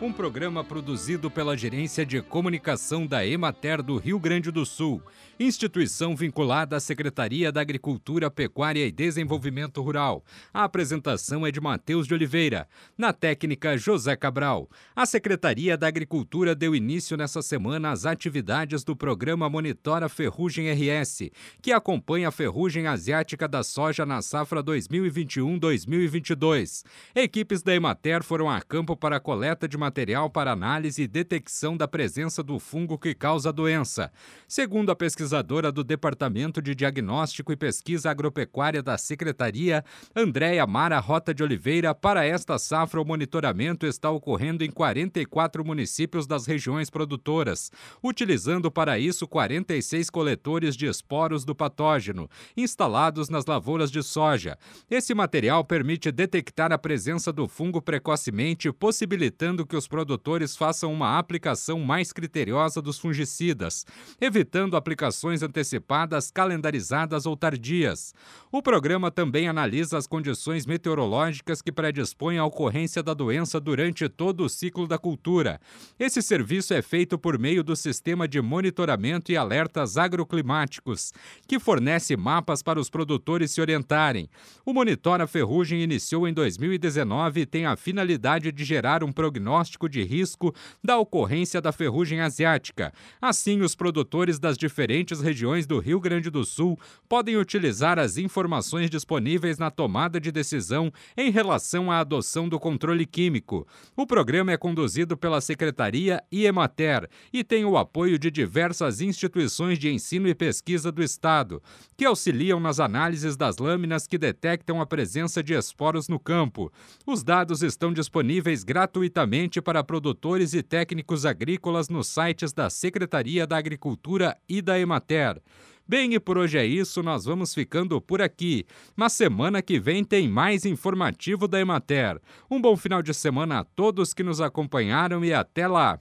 [0.00, 5.00] um programa produzido pela Gerência de Comunicação da Emater do Rio Grande do Sul,
[5.38, 10.24] instituição vinculada à Secretaria da Agricultura, Pecuária e Desenvolvimento Rural.
[10.52, 12.66] A apresentação é de Matheus de Oliveira,
[12.98, 14.68] na técnica José Cabral.
[14.96, 21.30] A Secretaria da Agricultura deu início nessa semana às atividades do programa Monitora Ferrugem RS,
[21.62, 26.82] que acompanha a ferrugem asiática da soja na safra 2021-2022.
[27.14, 31.76] Equipes da Emater foram a campo para a coleta de material para análise e detecção
[31.76, 34.10] da presença do fungo que causa a doença.
[34.48, 39.84] Segundo a pesquisadora do Departamento de Diagnóstico e Pesquisa Agropecuária da Secretaria,
[40.16, 46.26] Andréia Mara Rota de Oliveira, para esta safra o monitoramento está ocorrendo em 44 municípios
[46.26, 47.70] das regiões produtoras,
[48.02, 54.56] utilizando para isso 46 coletores de esporos do patógeno, instalados nas lavouras de soja.
[54.90, 60.92] Esse material permite detectar a presença do fungo precocemente, possibilitando que que os produtores façam
[60.92, 63.84] uma aplicação mais criteriosa dos fungicidas,
[64.20, 68.14] evitando aplicações antecipadas, calendarizadas ou tardias.
[68.52, 74.44] O programa também analisa as condições meteorológicas que predispõem à ocorrência da doença durante todo
[74.44, 75.60] o ciclo da cultura.
[75.98, 81.12] Esse serviço é feito por meio do sistema de monitoramento e alertas agroclimáticos,
[81.48, 84.30] que fornece mapas para os produtores se orientarem.
[84.64, 89.88] O Monitora Ferrugem iniciou em 2019 e tem a finalidade de gerar um prognóstico diagnóstico
[89.88, 92.92] de risco da ocorrência da ferrugem asiática.
[93.20, 98.90] Assim, os produtores das diferentes regiões do Rio Grande do Sul podem utilizar as informações
[98.90, 103.66] disponíveis na tomada de decisão em relação à adoção do controle químico.
[103.96, 109.90] O programa é conduzido pela Secretaria IEMATER e tem o apoio de diversas instituições de
[109.90, 111.62] ensino e pesquisa do Estado,
[111.96, 116.72] que auxiliam nas análises das lâminas que detectam a presença de esporos no campo.
[117.06, 123.56] Os dados estão disponíveis gratuitamente para produtores e técnicos agrícolas nos sites da Secretaria da
[123.56, 125.40] Agricultura e da Emater.
[125.86, 128.64] Bem, e por hoje é isso, nós vamos ficando por aqui.
[128.96, 132.18] Mas semana que vem tem mais informativo da Emater.
[132.50, 136.00] Um bom final de semana a todos que nos acompanharam e até lá!